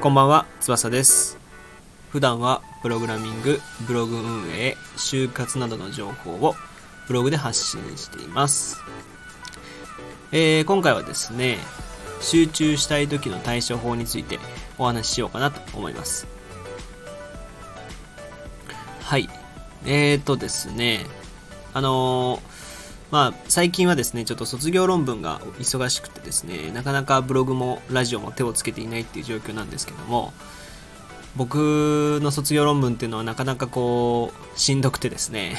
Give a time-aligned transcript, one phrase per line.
[0.00, 1.38] こんばんは、翼です。
[2.10, 6.56] 普段はプログラミング、ブログ運営、就活などの情報を
[7.06, 8.80] ブログで発信しています。
[10.32, 11.58] えー、今回はですね、
[12.20, 14.40] 集中したい時の対処法について
[14.78, 16.26] お話ししようかなと思います。
[19.00, 19.30] はい。
[19.86, 21.06] えーとですね、
[21.72, 22.57] あのー
[23.10, 30.32] まあ、最近はですね、ちょっと卒業論文が忙しくてですね、なかなかブログもラジオも手をつけていないっていう状況なんですけども、
[31.34, 35.56] 僕の卒業論文っていうのはなかなかこう、しんどくてですね、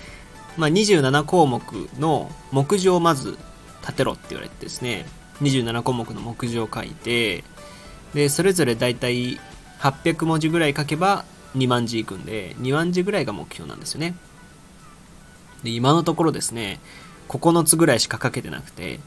[0.58, 1.62] まあ27項目
[1.98, 3.38] の目次をまず
[3.80, 5.06] 立てろって言われてですね、
[5.40, 7.42] 27項目の目次を書いて、
[8.12, 9.40] で、それぞれだいたい
[9.80, 11.24] 800文字ぐらい書けば
[11.56, 14.14] 2万字いくんで、2万字ぐらいが目標なんですよね。
[15.62, 16.80] で、今のところですね、
[17.28, 19.00] 9つぐらいしか書けてなくて、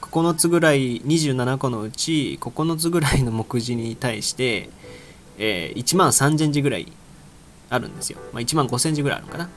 [0.00, 4.68] 9つぐらい、27個のうち、9つぐらいの目次に対して、
[5.38, 6.92] えー、1万3000字ぐらい
[7.70, 8.18] あるんですよ。
[8.32, 9.44] まあ、1万5000字ぐらいあるのかな。
[9.44, 9.48] っ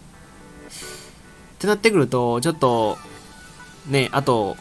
[1.59, 2.97] てなってくると、ちょっと、
[3.87, 4.57] ね、あと、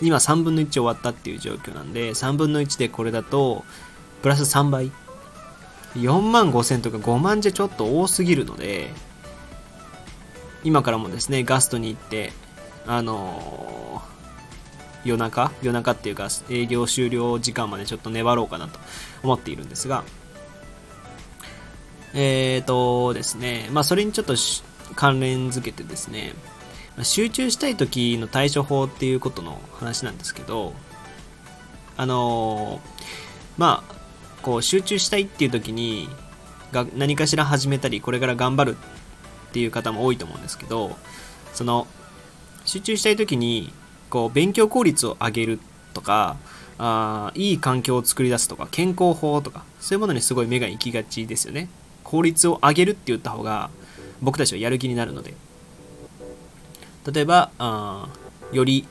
[0.00, 3.64] 今3分の1終わったっていう状況なんで、3分の1でこれだと、
[4.22, 4.90] プラス3倍。
[5.94, 8.92] 4万5000とか5万じゃちょっと多すぎるので、
[10.64, 12.32] 今からもですね、ガストに行って、
[12.86, 15.50] あのー、夜中？
[15.62, 18.78] 夜中っていうか営業終了時間までちょっと粘ろうかなと
[19.22, 20.04] 思っているんですが、
[22.14, 24.34] えーとですね、まあそれにちょっと
[24.94, 26.34] 関連づけてですね、
[27.02, 30.74] 集中したい時の対処法っていうことの話なんですけど、
[31.96, 32.80] あのー、
[33.58, 33.94] まあ、
[34.42, 36.08] こう集中したいっていう時に
[36.72, 38.76] が何かしら始めたりこれから頑張る
[39.52, 40.96] っていう方も多いと思うんですけど
[41.52, 41.86] その
[42.64, 43.70] 集中したい時に
[44.08, 45.60] こう勉強効率を上げる
[45.92, 46.38] とか
[46.78, 51.68] あいい環境を作り出すとか健康法とかそういうものにすごい目が行きがちですよね。
[52.02, 53.70] 効率を上げるって言った方が
[54.22, 55.34] 僕たちはやる気になるので。
[57.12, 58.08] 例えばあ
[58.52, 58.86] より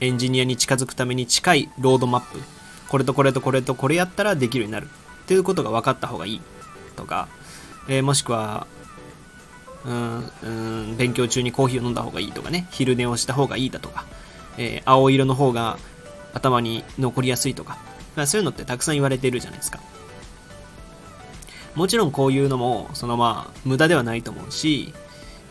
[0.00, 2.40] エンジニアに近づくために近いロードマップ
[2.88, 4.88] これとこれとこれとこれやったらできるようになる
[5.24, 6.40] っていうことが分かった方がいい
[6.94, 7.28] とか、
[7.88, 8.66] えー、もしくは
[9.86, 14.04] うん、勉強中にコーヒーを飲んだ方がいいとかね、昼寝をした方がいいだとか、
[14.58, 15.78] えー、青色の方が
[16.34, 17.78] 頭に残りやすいとか、
[18.26, 19.80] そういうのってたくさん言われてるじゃないですか。
[21.76, 24.92] もちろんこういうのも、そのまあ、無駄ではないと思うし、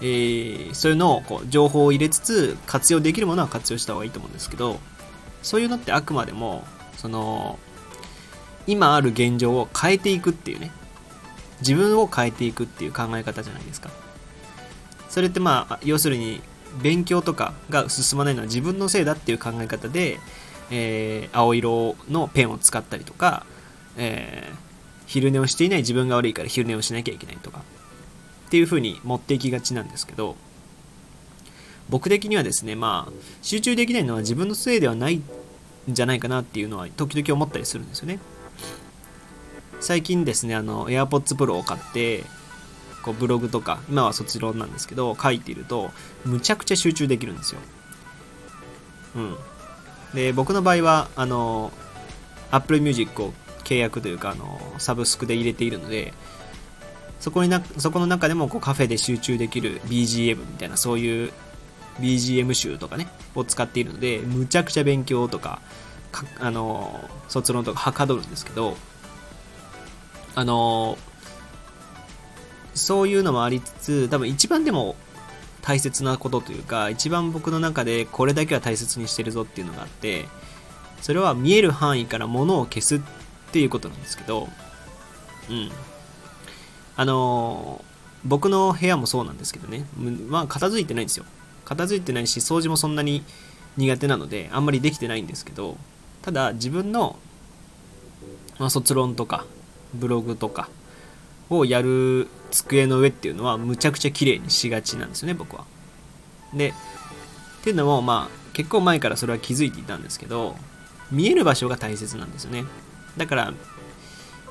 [0.02, 4.80] えー、そういうのをこう情報を入れつつ活用できるものは活用した方がいいと思うんですけど、
[5.44, 6.66] そういうのってあくまでも、
[6.98, 7.60] その、
[8.68, 10.72] 今ある現状を変えていくっていうね、
[11.62, 13.92] 自分を変えていくっていう考え方じゃないですか。
[15.16, 16.42] それってまあ要するに
[16.84, 20.20] 勉強とかが進まないのは自分のせいだっていう考え方で、
[20.70, 23.46] えー、青色のペンを使ったりとか、
[23.96, 24.56] えー、
[25.08, 27.60] 昼寝をしていない自分が悪いから昼寝をしなきゃいけないとか
[28.48, 30.36] っていう風に持っていきがちなんですけど
[31.88, 35.24] 僕的にはですねまあ集中できないのは自分のせいではないん
[35.88, 38.20] じゃないかなっていうのは時々思ったりするんですよね。
[39.80, 42.26] 最近ですねあの AirPods Pro を買って
[43.06, 45.92] こうブログとか今は卒論なんですけど書いていると
[46.26, 47.62] むちゃくちゃ集中できるんですよ。
[49.16, 49.36] うん。
[50.16, 51.72] で僕の場合はあの
[52.50, 53.34] Apple Music を
[53.64, 56.14] 契約というかあのサブスクで入れているので
[57.20, 61.32] そこになそこの中でもこうカフェで集中できる BGM みたいなそういう
[62.00, 65.62] BGM 集とかねを使っているのでむちゃくちゃ勉強とか
[66.40, 68.78] あの卒論とかはかどるんですけど
[70.34, 70.98] あの
[72.76, 74.96] そういうのもありつつ、多分一番でも
[75.62, 80.26] 大切なことというか、一番僕の中でこれだけは大切にしてるぞっていうのがあって、
[81.02, 83.00] それは見える範囲から物を消すっ
[83.52, 84.48] ていうことなんですけど、
[85.50, 85.72] うん。
[86.98, 87.84] あの、
[88.24, 89.86] 僕の部屋もそうなんですけどね、
[90.28, 91.26] まあ片付いてないんですよ。
[91.64, 93.24] 片付いてないし、掃除もそんなに
[93.78, 95.78] 苦手なので、あんまりできてないんですけど、
[96.22, 97.18] ただ自分の、
[98.60, 99.46] まあ、卒論とか、
[99.94, 100.70] ブログとか
[101.50, 105.66] をやる机の上っていうのはむちゃくちゃ綺麗にしがちなんですよね僕は。
[106.54, 110.56] でっていうのもまあ結構前からそれは気づいていたんですけど
[111.12, 112.66] 見える場所が大切なんですよね。
[113.18, 113.54] だから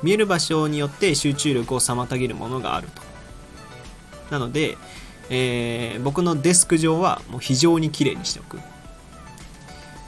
[0.03, 3.03] 見える場所によって集中力を妨げるものがあると。
[4.31, 4.77] なので、
[5.31, 8.59] えー、僕のデスク上はもう非常に綺麗にしておく。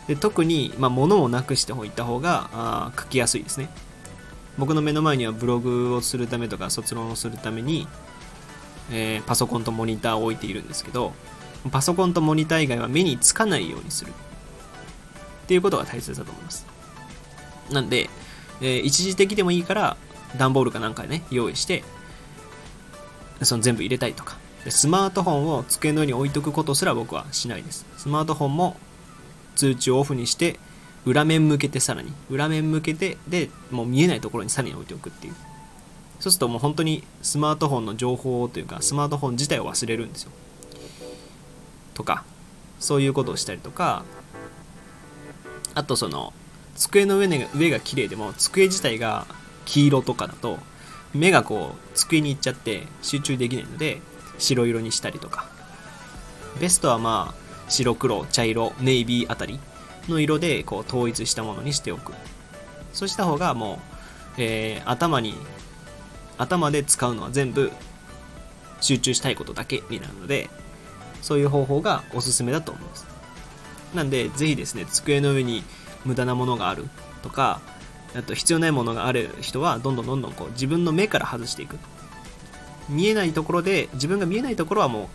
[0.07, 3.69] で特に、まあ、物をなくしておいた方があ書きやすいですね。
[4.59, 7.87] 僕の目の前にはブログをするためとか卒論をするために、
[8.91, 11.13] えー、パソコンとモニターを置いているんですけど
[11.71, 14.11] パソコンとモニター以外は目につかないようにする。
[14.11, 14.13] っ
[15.47, 16.67] ていうことが大切だと思います。
[17.71, 18.09] なんで、
[18.61, 19.97] えー、一時的でもいいから
[20.37, 21.85] 段ボールかなんかね用意して
[23.43, 24.39] その全部入れたりとか。
[24.69, 27.87] スマートフォンを机の上に置いとくことすら僕はしないです。
[27.97, 28.77] スマートフォンも
[29.55, 30.59] 通知をオフにして
[31.07, 32.13] 裏面向けてさらに。
[32.29, 35.35] 裏面向けてでもう見えないところにさらに置いておくっていう。
[36.21, 40.33] そうするともう本当にスマートフォンの情報というかスマートフォン自体を忘れるんですよ。
[41.95, 42.25] とか
[42.81, 44.05] そういうことをしたりとか
[45.75, 46.33] あとその
[46.75, 49.27] 机の上が上が綺麗でも机自体が
[49.65, 50.59] 黄色とかだと
[51.15, 54.01] 目がこう机に行っちゃって集中できないので
[54.39, 55.49] 白色にしたりとか。
[56.61, 59.61] ベストはまあ白黒茶色ネイビーあたり。
[60.09, 62.13] の色でこう統一したものにしておく。
[62.93, 63.79] そうした方がもう、
[64.39, 65.35] えー、頭に
[66.39, 67.71] 頭で使うのは全部
[68.81, 70.49] 集中したいことだけになるので
[71.23, 73.07] そういう方法がおすすめだと思います。
[73.95, 75.63] なんでぜひですね机の上に
[76.05, 76.85] 無駄なものがある
[77.23, 77.61] とか
[78.15, 81.79] あと必要ないものがある人はどんどんどんどんこう自分の目から外していく。
[82.89, 85.07] 見えないところで自分が見えないところはもう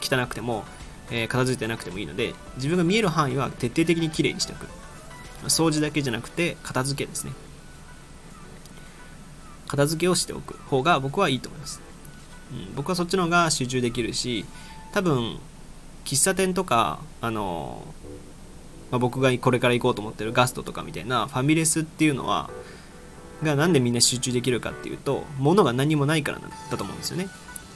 [0.00, 0.64] 汚くても、
[1.10, 4.66] え、片付いてなくてもいいので自分が見える範囲は徹底的にきれいにしておく。
[5.44, 7.32] 掃除だけじゃなくて片付けですね。
[9.68, 10.56] 片付けをしておく。
[10.68, 11.80] 方が僕はいいと思います、
[12.52, 14.44] うん、僕はそっちの方が集中できるし
[14.92, 15.38] 多分
[16.04, 17.82] 喫茶店とかあの
[18.90, 22.50] まあ、僕がこれから行こうと思ってるガストとかみたいなファミレスっていうのは
[23.42, 27.28] がなんでみんな集中できるかっていうと物が何もないからだと思うんですよね。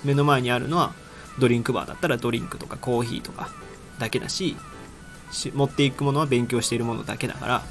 [0.04, 0.94] 目の前にあるのは
[1.40, 3.50] ドリンクバーだったらドリンクとかコーヒーとか
[3.98, 4.56] だけだし
[5.54, 7.62] 持っていくものは勉強しているものだけだから、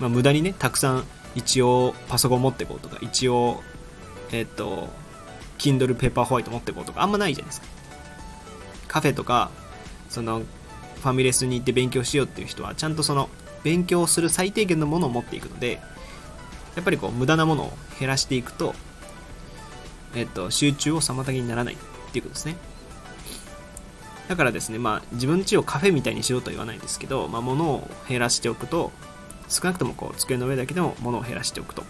[0.00, 1.04] まあ、無駄にねたくさん
[1.34, 3.62] 一応パソコン持ってこうとか一応
[4.32, 4.88] えっと
[5.58, 7.66] Kindle ペーパーホワイト持ってこうとかあんまないじゃないですか。
[8.88, 9.50] カフェとか
[10.08, 13.28] そのファミレスに行って勉強しようっていう人はちゃんとその
[13.62, 15.80] 勉強する最低限のものを持っていくので
[16.74, 18.74] やっぱりこう無駄なものを減らしていくと
[20.14, 21.76] えっと集中を妨げにならないっ
[22.12, 22.56] ていうことですね。
[24.28, 28.92] だからですねまあ自分家をカフェみたいにしようとは言わないんですけど、まあ、物を減らしておくと
[29.48, 31.84] 少なくともこう机の上だけでも物を減らしておくと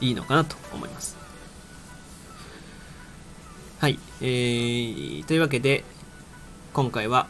[0.00, 1.16] いいのかなと思います。
[3.78, 3.98] はい。
[4.20, 5.84] えー、というわけで、
[6.72, 7.28] 今回は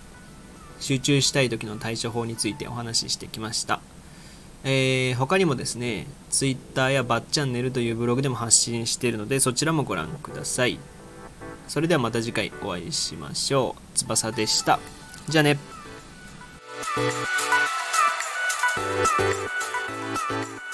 [0.80, 3.80] 集中したい時の対処法についてお話ししてきました。
[4.64, 10.78] えー、他にもですね、Twitter やバッチャンネルというブログでも発信しているので、そちらもご覧ください。
[11.68, 13.98] それではまた次回お会いしましょう。
[13.98, 14.78] 翼でした。
[15.28, 15.58] じゃあね。
[16.94, 17.10] Thank
[20.30, 20.71] you.